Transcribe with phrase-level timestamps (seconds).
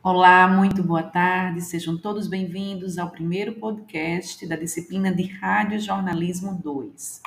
[0.00, 6.54] Olá, muito boa tarde, sejam todos bem-vindos ao primeiro podcast da disciplina de Rádio Jornalismo
[6.54, 7.20] 2.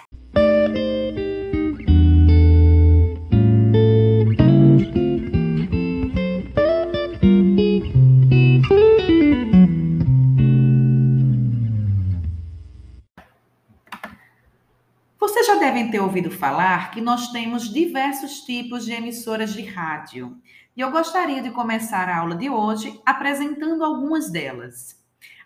[15.91, 20.41] Ter ouvido falar que nós temos diversos tipos de emissoras de rádio.
[20.75, 24.97] E eu gostaria de começar a aula de hoje apresentando algumas delas.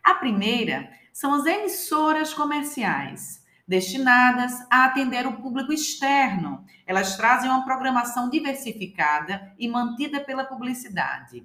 [0.04, 6.63] A primeira são as emissoras comerciais, destinadas a atender o público externo.
[6.85, 11.43] Elas trazem uma programação diversificada e mantida pela publicidade.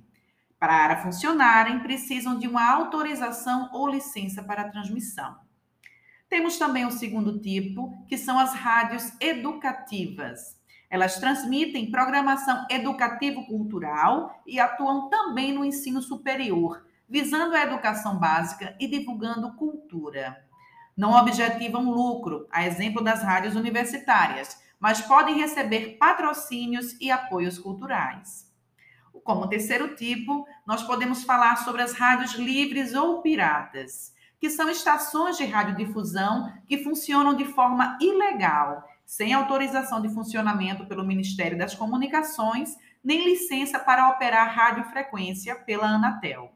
[0.58, 5.38] Para funcionarem, precisam de uma autorização ou licença para transmissão.
[6.30, 10.56] Temos também o segundo tipo, que são as rádios educativas.
[10.88, 18.86] Elas transmitem programação educativo-cultural e atuam também no ensino superior, visando a educação básica e
[18.86, 20.36] divulgando cultura.
[20.96, 28.48] Não objetivam lucro, a exemplo das rádios universitárias, mas podem receber patrocínios e apoios culturais.
[29.24, 35.36] Como terceiro tipo, nós podemos falar sobre as rádios livres ou piratas que são estações
[35.36, 42.74] de radiodifusão que funcionam de forma ilegal, sem autorização de funcionamento pelo Ministério das Comunicações,
[43.04, 46.54] nem licença para operar radiofrequência pela Anatel.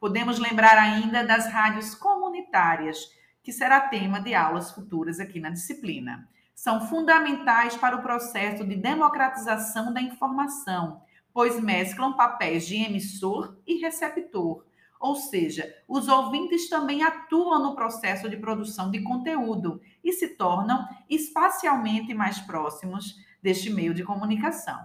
[0.00, 2.98] Podemos lembrar ainda das rádios comunitárias,
[3.42, 6.26] que será tema de aulas futuras aqui na disciplina.
[6.54, 11.02] São fundamentais para o processo de democratização da informação,
[11.34, 14.64] pois mesclam papéis de emissor e receptor
[15.04, 20.88] ou seja, os ouvintes também atuam no processo de produção de conteúdo e se tornam
[21.10, 24.80] espacialmente mais próximos deste meio de comunicação.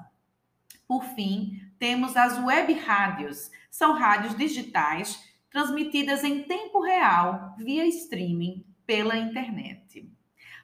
[0.85, 3.49] Por fim, temos as web rádios.
[3.71, 10.05] São rádios digitais transmitidas em tempo real via streaming pela internet.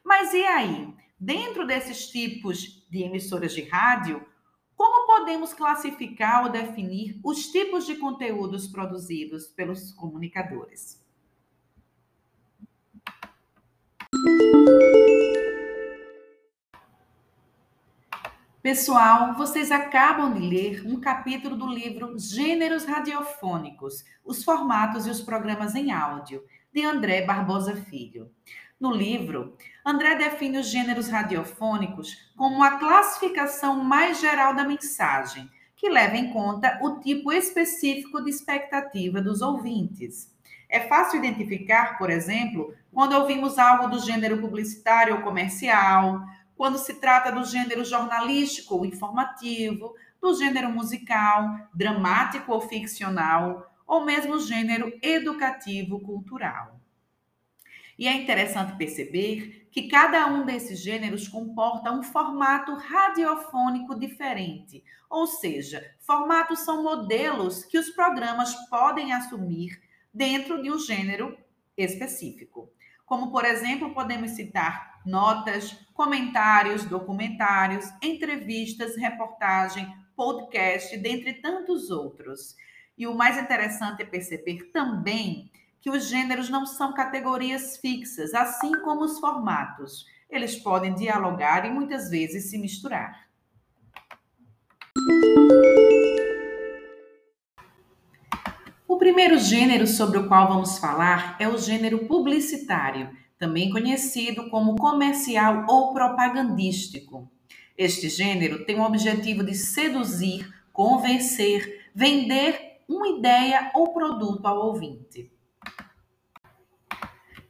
[0.03, 0.93] Mas e aí?
[1.17, 4.21] Dentro desses tipos de emissoras de rádio,
[5.05, 11.03] como podemos classificar ou definir os tipos de conteúdos produzidos pelos comunicadores?
[18.61, 25.21] Pessoal, vocês acabam de ler um capítulo do livro Gêneros Radiofônicos: Os Formatos e os
[25.21, 28.31] Programas em Áudio, de André Barbosa Filho.
[28.77, 29.55] No livro,
[29.85, 36.33] André define os gêneros radiofônicos como a classificação mais geral da mensagem, que leva em
[36.33, 40.29] conta o tipo específico de expectativa dos ouvintes.
[40.67, 46.25] É fácil identificar, por exemplo, quando ouvimos algo do gênero publicitário ou comercial,
[46.57, 54.03] quando se trata do gênero jornalístico ou informativo, do gênero musical, dramático ou ficcional, ou
[54.03, 56.74] mesmo gênero educativo cultural.
[57.97, 65.27] E é interessante perceber que cada um desses gêneros comporta um formato radiofônico diferente, ou
[65.27, 69.81] seja, formatos são modelos que os programas podem assumir
[70.13, 71.37] dentro de um gênero
[71.77, 72.69] específico.
[73.05, 82.55] Como, por exemplo, podemos citar notas, comentários, documentários, entrevistas, reportagem, podcast, dentre tantos outros.
[82.97, 85.51] E o mais interessante é perceber também
[85.85, 90.03] que os gêneros não são categorias fixas, assim como os formatos.
[90.27, 93.29] Eles podem dialogar e muitas vezes se misturar.
[98.87, 104.77] O primeiro gênero sobre o qual vamos falar é o gênero publicitário, também conhecido como
[104.77, 107.31] comercial ou propagandístico.
[107.77, 115.34] Este gênero tem o objetivo de seduzir, convencer, vender uma ideia ou produto ao ouvinte.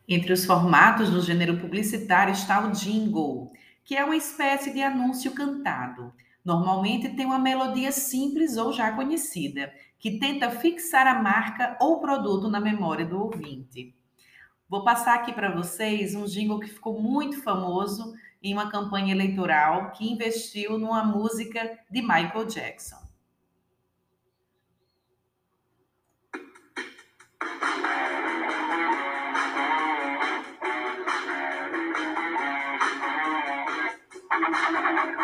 [0.08, 3.52] Entre os formatos do gênero publicitário está o jingle,
[3.84, 6.14] que é uma espécie de anúncio cantado.
[6.44, 12.48] Normalmente tem uma melodia simples ou já conhecida, que tenta fixar a marca ou produto
[12.48, 13.96] na memória do ouvinte.
[14.70, 18.14] Vou passar aqui para vocês um jingle que ficou muito famoso
[18.44, 23.05] em uma campanha eleitoral que investiu numa música de Michael Jackson.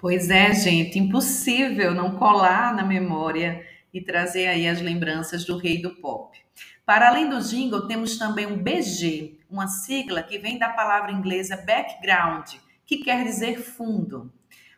[0.00, 5.82] Pois é, gente, impossível não colar na memória e trazer aí as lembranças do rei
[5.82, 6.38] do pop.
[6.86, 11.56] Para além do jingle, temos também um BG, uma sigla que vem da palavra inglesa
[11.56, 12.48] background,
[12.86, 14.32] que quer dizer fundo.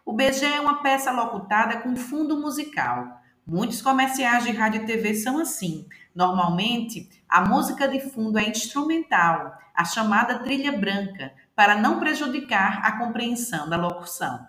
[0.06, 3.20] O BG é uma peça locutada com fundo musical.
[3.46, 5.86] Muitos comerciais de rádio e TV são assim.
[6.14, 12.96] Normalmente, a música de fundo é instrumental, a chamada trilha branca, para não prejudicar a
[12.96, 14.48] compreensão da locução.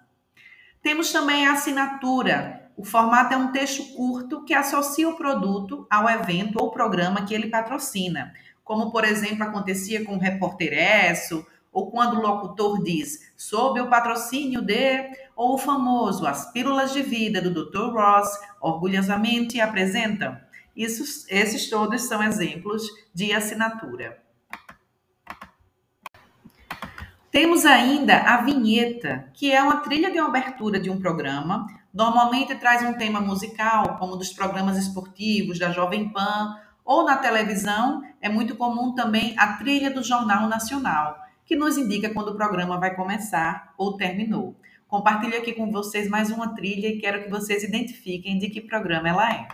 [0.82, 2.72] Temos também a assinatura.
[2.76, 7.36] O formato é um texto curto que associa o produto ao evento ou programa que
[7.36, 8.34] ele patrocina,
[8.64, 13.90] como por exemplo acontecia com o Repórter Esso, ou quando o locutor diz sob o
[13.90, 17.94] patrocínio de, ou o famoso As Pílulas de Vida do Dr.
[17.94, 18.30] Ross,
[18.60, 20.36] orgulhosamente apresentam.
[20.76, 24.20] Isso, esses todos são exemplos de assinatura.
[27.32, 31.66] Temos ainda a vinheta, que é uma trilha de abertura de um programa.
[31.94, 38.04] Normalmente traz um tema musical, como dos programas esportivos da Jovem Pan ou na televisão.
[38.20, 42.78] É muito comum também a trilha do Jornal Nacional, que nos indica quando o programa
[42.78, 44.54] vai começar ou terminou.
[44.86, 49.08] Compartilho aqui com vocês mais uma trilha e quero que vocês identifiquem de que programa
[49.08, 49.48] ela é.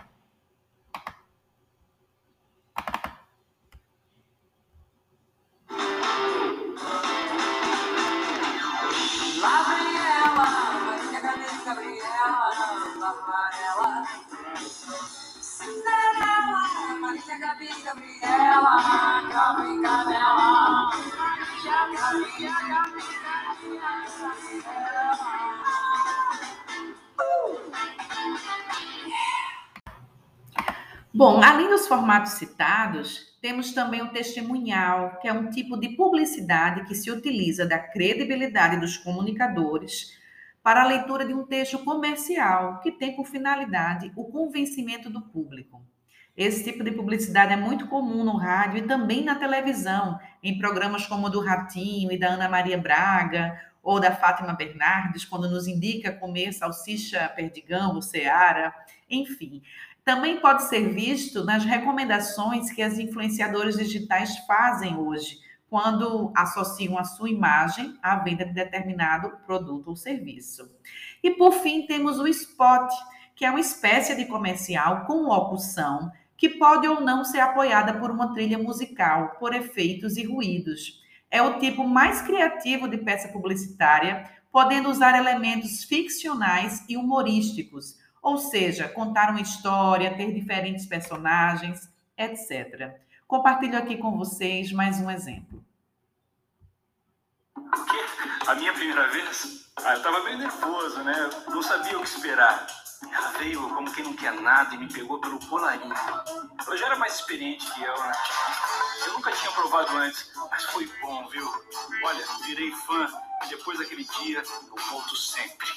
[31.14, 36.84] Bom, além dos formatos citados, temos também o testemunhal, que é um tipo de publicidade
[36.84, 40.18] que se utiliza da credibilidade dos comunicadores
[40.62, 45.82] para a leitura de um texto comercial que tem por finalidade o convencimento do público.
[46.36, 51.04] Esse tipo de publicidade é muito comum no rádio e também na televisão, em programas
[51.04, 55.66] como o do Ratinho e da Ana Maria Braga, ou da Fátima Bernardes, quando nos
[55.66, 58.72] indica comer salsicha perdigão ou seara,
[59.10, 59.62] enfim.
[60.04, 67.04] Também pode ser visto nas recomendações que as influenciadoras digitais fazem hoje, quando associam a
[67.04, 70.70] sua imagem à venda de determinado produto ou serviço.
[71.22, 72.90] E por fim, temos o spot,
[73.34, 78.10] que é uma espécie de comercial com locução que pode ou não ser apoiada por
[78.10, 81.02] uma trilha musical, por efeitos e ruídos.
[81.30, 88.38] É o tipo mais criativo de peça publicitária, podendo usar elementos ficcionais e humorísticos, ou
[88.38, 92.94] seja, contar uma história, ter diferentes personagens, etc.
[93.26, 95.57] Compartilho aqui com vocês mais um exemplo.
[98.48, 101.14] A minha primeira vez, ah, eu estava bem nervoso, né?
[101.48, 102.66] Não sabia o que esperar.
[103.12, 105.94] Ela veio como quem não quer nada e me pegou pelo colarinho.
[105.94, 108.12] Ela já era mais experiente que eu, né?
[109.06, 111.46] Eu nunca tinha provado antes, mas foi bom, viu?
[112.02, 113.06] Olha, virei fã
[113.44, 115.68] e depois daquele dia eu volto sempre.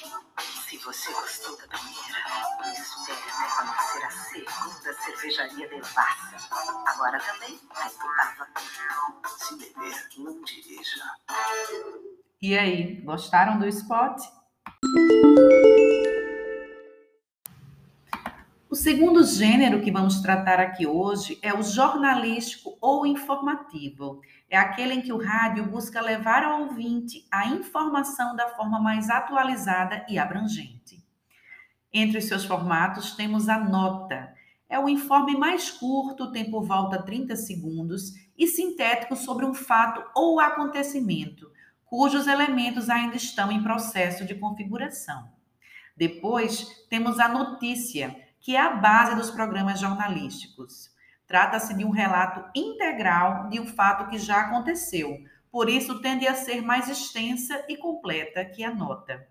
[0.66, 6.48] Se você gostou da primeira, espere até conhecer a segunda cervejaria Devassa.
[6.86, 8.48] Agora também a Itutava.
[9.36, 11.04] Se beber, não dirija.
[12.42, 14.20] E aí, gostaram do spot?
[18.68, 24.20] O segundo gênero que vamos tratar aqui hoje é o jornalístico ou informativo.
[24.50, 29.08] É aquele em que o rádio busca levar ao ouvinte a informação da forma mais
[29.08, 31.00] atualizada e abrangente.
[31.92, 34.34] Entre os seus formatos temos a nota.
[34.68, 40.02] É o informe mais curto, tem por volta 30 segundos e sintético sobre um fato
[40.12, 41.52] ou acontecimento,
[41.92, 45.30] cujos elementos ainda estão em processo de configuração.
[45.94, 50.90] Depois, temos a notícia, que é a base dos programas jornalísticos.
[51.26, 56.32] Trata-se de um relato integral de um fato que já aconteceu, por isso tende a
[56.32, 59.28] ser mais extensa e completa que a nota.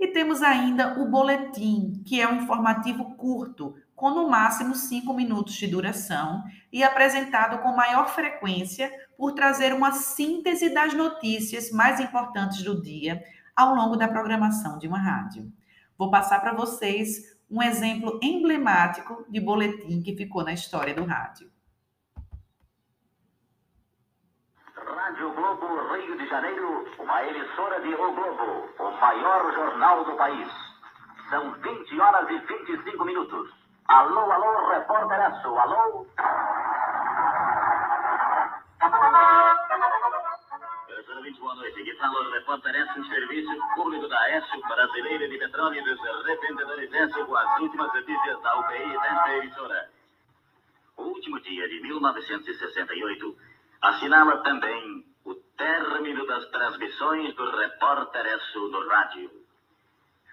[0.00, 5.54] E temos ainda o boletim, que é um informativo curto, com no máximo cinco minutos
[5.54, 12.62] de duração e apresentado com maior frequência por trazer uma síntese das notícias mais importantes
[12.62, 13.20] do dia
[13.56, 15.52] ao longo da programação de uma rádio.
[15.98, 21.50] Vou passar para vocês um exemplo emblemático de boletim que ficou na história do rádio.
[24.76, 30.48] Rádio Globo Rio de Janeiro, uma emissora de O Globo, o maior jornal do país.
[31.30, 33.57] São 20 horas e 25 minutos.
[33.88, 36.06] Alô, alô, repórter Aço, alô.
[40.88, 41.82] Meus ouvintes, boa noite.
[41.82, 46.94] que fala o repórter Aço, serviço público da Aço Brasileira de Petróleo e dos Revendedores
[46.94, 49.90] Aço com as últimas notícias da UPI desta emissora.
[50.98, 53.36] O último dia de 1968
[53.80, 59.30] Assinava também o término das transmissões do repórter Aço no rádio.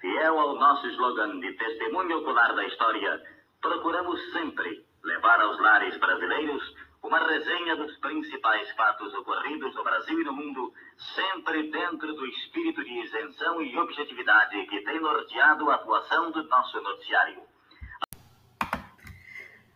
[0.02, 3.35] Fiel ao nosso slogan de testemunho ocular da história,
[3.66, 6.62] procuramos sempre levar aos lares brasileiros
[7.02, 10.72] uma resenha dos principais fatos ocorridos no Brasil e no mundo,
[11.16, 16.80] sempre dentro do espírito de isenção e objetividade que tem norteado a atuação do nosso
[16.82, 17.42] noticiário.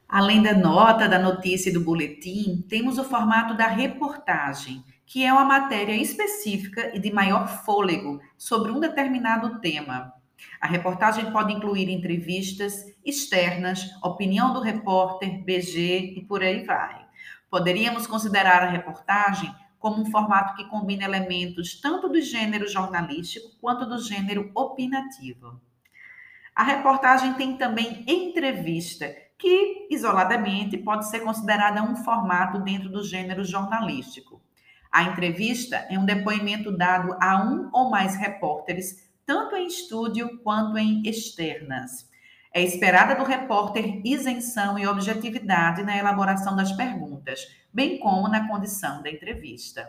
[0.07, 5.31] Além da nota, da notícia e do boletim, temos o formato da reportagem, que é
[5.33, 10.18] uma matéria específica e de maior fôlego sobre um determinado tema.
[10.59, 17.05] A reportagem pode incluir entrevistas externas, opinião do repórter, BG e por aí vai.
[17.49, 23.85] Poderíamos considerar a reportagem como um formato que combina elementos tanto do gênero jornalístico quanto
[23.85, 25.59] do gênero opinativo.
[26.53, 33.45] A reportagem tem também entrevista, que isoladamente pode ser considerada um formato dentro do gênero
[33.45, 34.41] jornalístico.
[34.91, 40.75] A entrevista é um depoimento dado a um ou mais repórteres, tanto em estúdio quanto
[40.75, 42.09] em externas.
[42.51, 47.39] É esperada do repórter isenção e objetividade na elaboração das perguntas,
[47.71, 49.87] bem como na condição da entrevista.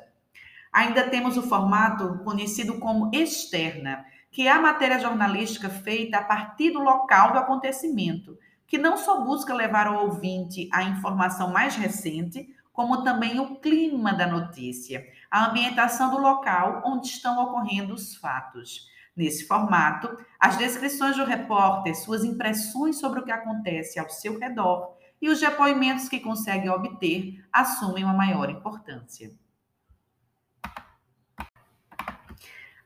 [0.70, 6.72] Ainda temos o formato conhecido como externa, que é a matéria jornalística feita a partir
[6.72, 12.46] do local do acontecimento, que não só busca levar ao ouvinte a informação mais recente,
[12.74, 18.90] como também o clima da notícia, a ambientação do local onde estão ocorrendo os fatos.
[19.20, 24.96] Nesse formato, as descrições do repórter, suas impressões sobre o que acontece ao seu redor
[25.20, 29.30] e os depoimentos que consegue obter assumem uma maior importância.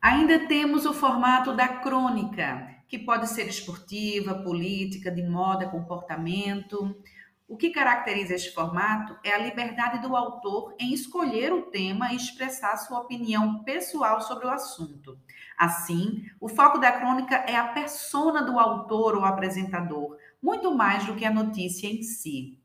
[0.02, 7.00] Ainda temos o formato da crônica, que pode ser esportiva, política, de moda, comportamento.
[7.46, 12.16] O que caracteriza este formato é a liberdade do autor em escolher o tema e
[12.16, 15.18] expressar sua opinião pessoal sobre o assunto.
[15.58, 21.14] Assim, o foco da crônica é a persona do autor ou apresentador, muito mais do
[21.14, 22.58] que a notícia em si.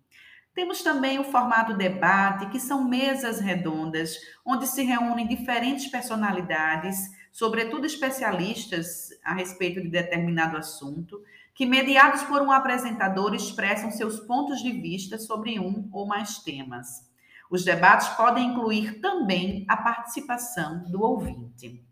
[0.55, 6.97] Temos também o formato debate, que são mesas redondas, onde se reúnem diferentes personalidades,
[7.31, 11.21] sobretudo especialistas a respeito de determinado assunto,
[11.59, 17.05] que, mediados por um apresentador, expressam seus pontos de vista sobre um ou mais temas.
[17.51, 21.85] Os debates podem incluir também a participação do ouvinte.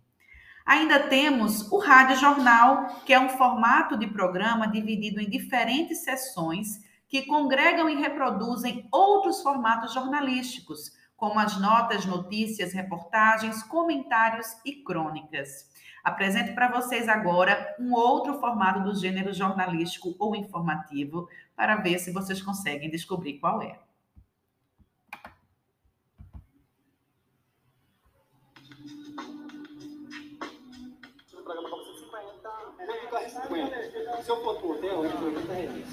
[0.66, 6.80] Ainda temos o Rádio Jornal, que é um formato de programa dividido em diferentes sessões
[7.10, 15.68] que congregam e reproduzem outros formatos jornalísticos, como as notas, notícias, reportagens, comentários e crônicas.
[16.08, 22.14] Apresento para vocês agora um outro formato do gênero jornalístico ou informativo, para ver se
[22.14, 23.78] vocês conseguem descobrir qual é.
[34.22, 35.86] Se eu for pro hotel, eu vou 80 reais.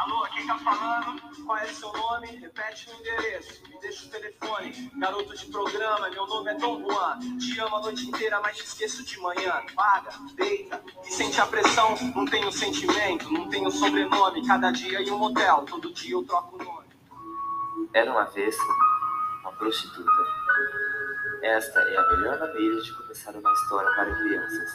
[0.00, 1.20] Alô, quem tá falando?
[1.44, 2.28] Qual é seu nome?
[2.28, 4.90] Repete o endereço, me deixa o telefone.
[4.96, 7.18] Garoto de programa, meu nome é Dom Juan.
[7.38, 9.62] Te amo a noite inteira, mas te esqueço de manhã.
[9.74, 11.94] Paga, deita e sente a pressão.
[12.16, 14.46] Não tenho sentimento, não tenho sobrenome.
[14.46, 16.88] Cada dia em um motel, todo dia eu troco o nome.
[17.92, 18.56] Era uma vez
[19.42, 20.22] uma prostituta.
[21.42, 24.72] Esta é a melhor maneira de começar uma história para crianças,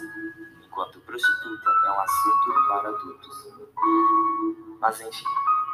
[0.63, 4.64] enquanto prostituta é um assunto para adultos.
[4.79, 5.25] Mas enfim,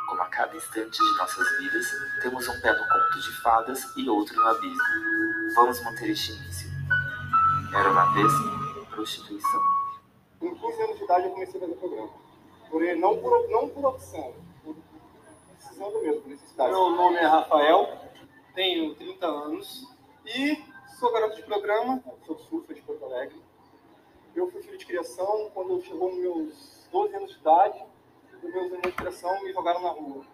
[0.08, 1.86] como a cada instante de nossas vidas,
[2.22, 4.84] temos um pé no conto de fadas e outro no abismo.
[5.56, 6.70] Vamos manter este início.
[7.74, 8.32] Era uma vez
[9.02, 9.62] prostituição.
[10.40, 12.10] Com 15 anos de idade eu comecei a fazer programa.
[12.70, 14.76] Porém, não por, não por opção, por
[15.58, 16.72] precisando mesmo, por necessidade.
[16.72, 17.98] Meu nome é Rafael,
[18.54, 19.88] tenho 30 anos
[20.26, 20.64] e
[21.00, 23.42] sou garoto de programa, sou surfa de Porto Alegre.
[24.36, 27.84] Eu fui filho de criação quando chegou meus 12 anos de idade
[28.44, 30.26] anos de criação me jogaram na rua.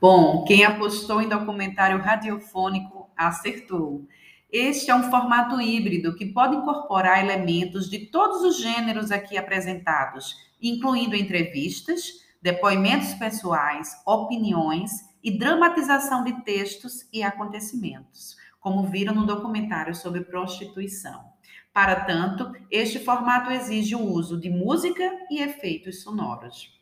[0.00, 4.04] Bom, quem apostou em documentário radiofônico acertou.
[4.50, 10.36] Este é um formato híbrido que pode incorporar elementos de todos os gêneros aqui apresentados,
[10.60, 14.90] incluindo entrevistas, depoimentos pessoais, opiniões
[15.22, 21.31] e dramatização de textos e acontecimentos, como viram no documentário sobre prostituição.
[21.72, 26.78] Para tanto, este formato exige o uso de música e efeitos sonoros.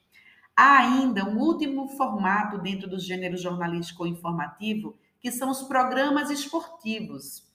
[0.56, 7.48] Há ainda um último formato dentro do gênero jornalístico informativo, que são os programas esportivos.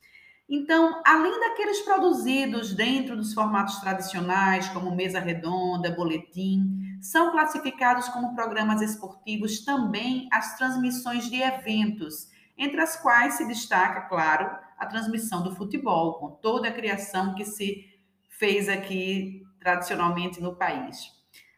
[0.48, 8.34] Então, além daqueles produzidos dentro dos formatos tradicionais, como mesa redonda, boletim, são classificados como
[8.34, 15.44] programas esportivos também as transmissões de eventos, entre as quais se destaca, claro, a transmissão
[15.44, 17.86] do futebol, com toda a criação que se
[18.30, 21.16] fez aqui tradicionalmente no país.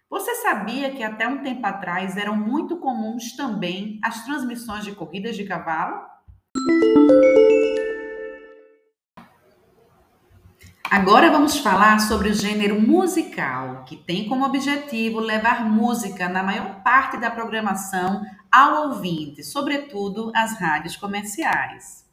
[0.09, 5.36] Você sabia que até um tempo atrás eram muito comuns também as transmissões de corridas
[5.36, 6.01] de cavalo?
[10.89, 16.81] Agora vamos falar sobre o gênero musical, que tem como objetivo levar música na maior
[16.81, 22.06] parte da programação ao ouvinte, sobretudo as rádios comerciais.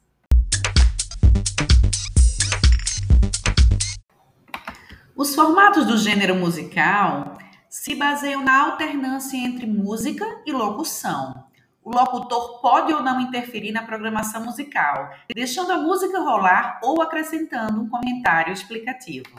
[5.17, 7.37] Os formatos do gênero musical
[7.69, 11.45] se baseiam na alternância entre música e locução.
[11.81, 17.81] O locutor pode ou não interferir na programação musical, deixando a música rolar ou acrescentando
[17.81, 19.29] um comentário explicativo.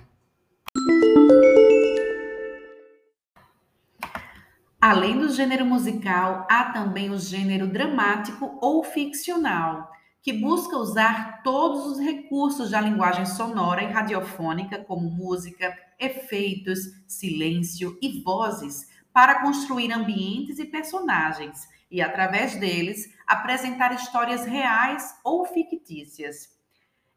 [4.80, 9.92] Além do gênero musical, há também o gênero dramático ou ficcional,
[10.26, 17.96] que busca usar todos os recursos da linguagem sonora e radiofônica, como música, efeitos, silêncio
[18.02, 26.48] e vozes, para construir ambientes e personagens e, através deles, apresentar histórias reais ou fictícias.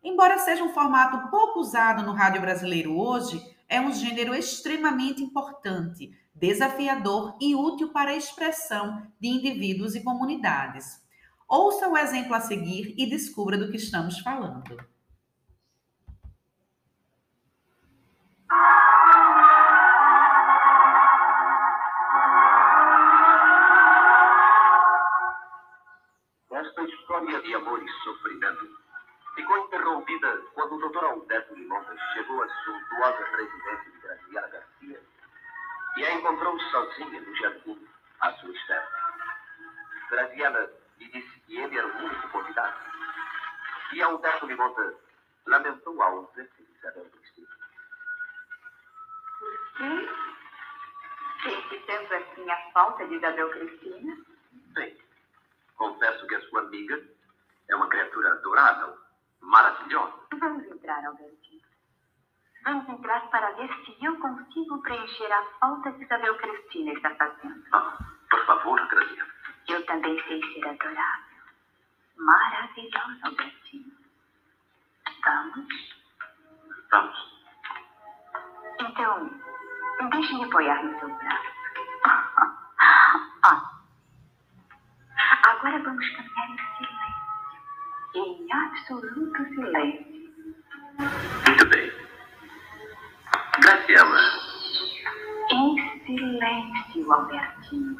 [0.04, 6.12] Embora seja um formato pouco usado no rádio brasileiro hoje, é um gênero extremamente importante,
[6.36, 11.09] desafiador e útil para a expressão de indivíduos e comunidades.
[11.50, 14.78] Ouça o exemplo a seguir e descubra do que estamos falando.
[26.52, 28.69] Esta história de amor e sofrimento
[29.34, 31.04] ficou interrompida quando o Dr.
[31.04, 35.02] Alberto Limonta chegou à suntuosa residência de Graziela Garcia
[35.97, 37.21] e a encontrou sozinha
[45.50, 45.94] Lamentou
[46.36, 47.48] de Isabel Cristina.
[49.40, 50.10] Por quê?
[51.42, 54.18] Sente tanto assim a falta de Isabel Cristina?
[54.74, 54.98] Bem,
[55.76, 57.02] confesso que a sua amiga
[57.68, 58.98] é uma criatura adorável,
[59.42, 60.14] maravilhosa.
[60.40, 61.62] Vamos entrar, Albertinho.
[62.64, 67.66] Vamos entrar para ver se eu consigo preencher a falta que Isabel Cristina está fazendo.
[67.72, 67.98] Ah,
[68.30, 69.30] por favor, Graziela.
[69.68, 71.40] Eu também sei ser adorável.
[72.18, 73.99] Maravilhosa, Albertinho.
[75.25, 75.67] Vamos?
[76.91, 77.15] Vamos.
[78.79, 79.29] Então,
[80.12, 81.49] deixe-me apoiar no seu braço.
[83.41, 83.71] Ah.
[85.47, 87.15] Agora vamos caminhar em silêncio.
[88.15, 90.34] Em absoluto silêncio.
[91.47, 91.91] Muito bem.
[93.62, 94.19] Graciela,
[95.51, 97.97] Em silêncio, Albertinho.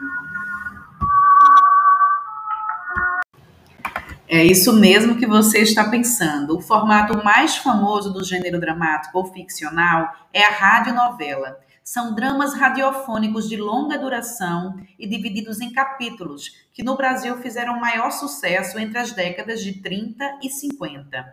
[4.32, 6.56] É isso mesmo que você está pensando.
[6.56, 11.58] O formato mais famoso do gênero dramático ou ficcional é a radionovela.
[11.84, 18.12] São dramas radiofônicos de longa duração e divididos em capítulos, que no Brasil fizeram maior
[18.12, 21.26] sucesso entre as décadas de 30 e 50.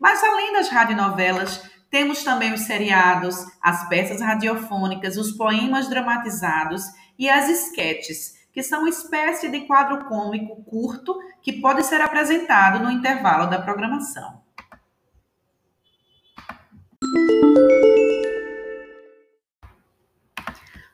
[0.00, 6.82] Mas além das radionovelas, temos também os seriados, as peças radiofônicas, os poemas dramatizados
[7.16, 12.82] e as esquetes, que são uma espécie de quadro cômico curto que pode ser apresentado
[12.82, 14.42] no intervalo da programação.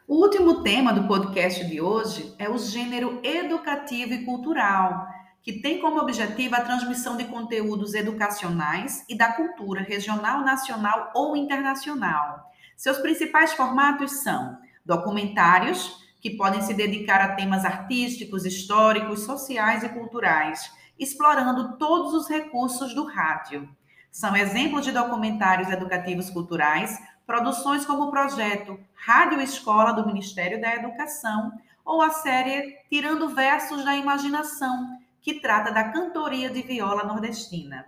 [0.07, 5.07] O último tema do podcast de hoje é o gênero educativo e cultural,
[5.42, 11.37] que tem como objetivo a transmissão de conteúdos educacionais e da cultura regional, nacional ou
[11.37, 12.51] internacional.
[12.77, 19.89] Seus principais formatos são documentários, que podem se dedicar a temas artísticos, históricos, sociais e
[19.89, 23.69] culturais, explorando todos os recursos do rádio.
[24.11, 30.75] São exemplos de documentários educativos culturais, produções como o projeto Rádio Escola do Ministério da
[30.75, 31.53] Educação
[31.85, 37.87] ou a série Tirando Versos da Imaginação, que trata da cantoria de viola nordestina.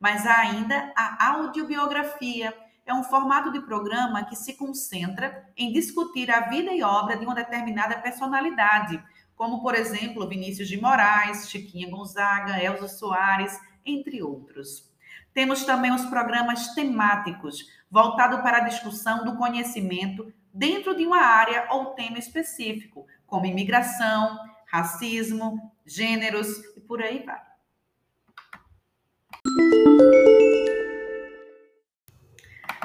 [0.00, 2.54] Mas há ainda a audiobiografia,
[2.88, 7.24] é um formato de programa que se concentra em discutir a vida e obra de
[7.26, 8.98] uma determinada personalidade,
[9.36, 14.90] como, por exemplo, Vinícius de Moraes, Chiquinha Gonzaga, Elza Soares, entre outros.
[15.34, 21.66] Temos também os programas temáticos, voltados para a discussão do conhecimento dentro de uma área
[21.70, 27.47] ou tema específico, como imigração, racismo, gêneros e por aí vai.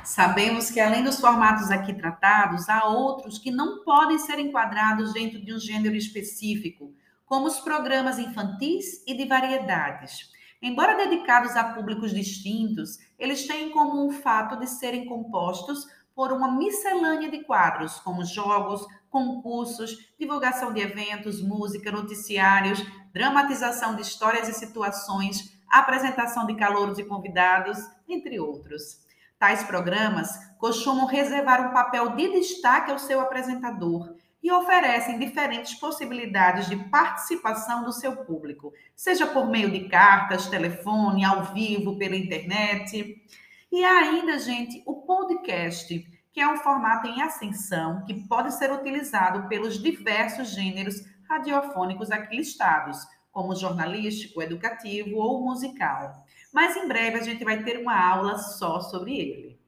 [0.04, 5.44] Sabemos que, além dos formatos aqui tratados, há outros que não podem ser enquadrados dentro
[5.44, 6.94] de um gênero específico,
[7.26, 10.30] como os programas infantis e de variedades.
[10.62, 16.32] Embora dedicados a públicos distintos, eles têm em comum o fato de serem compostos por
[16.32, 24.50] uma miscelânea de quadros, como jogos, concursos, divulgação de eventos, música, noticiários, dramatização de histórias
[24.50, 29.03] e situações, apresentação de calouros e convidados, entre outros.
[29.44, 36.70] Tais programas costumam reservar um papel de destaque ao seu apresentador e oferecem diferentes possibilidades
[36.70, 43.22] de participação do seu público, seja por meio de cartas, telefone, ao vivo, pela internet.
[43.70, 45.94] E ainda, gente, o podcast,
[46.32, 50.96] que é um formato em ascensão que pode ser utilizado pelos diversos gêneros
[51.28, 52.98] radiofônicos aqui listados,
[53.34, 56.24] como jornalístico, educativo ou musical.
[56.54, 59.60] Mas em breve a gente vai ter uma aula só sobre ele.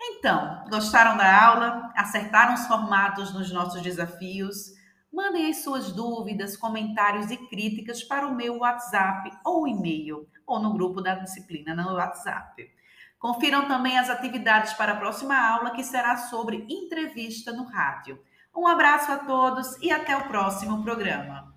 [0.00, 1.92] Então, gostaram da aula?
[1.96, 4.72] Acertaram os formatos nos nossos desafios?
[5.12, 10.72] Mandem as suas dúvidas, comentários e críticas para o meu WhatsApp ou e-mail, ou no
[10.72, 12.70] grupo da disciplina no WhatsApp.
[13.18, 18.20] Confiram também as atividades para a próxima aula, que será sobre entrevista no rádio.
[18.56, 21.51] Um abraço a todos e até o próximo programa.